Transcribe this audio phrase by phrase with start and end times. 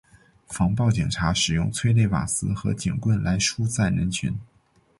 [0.47, 4.35] 防暴警察使用催泪瓦斯和警棍来疏散人群。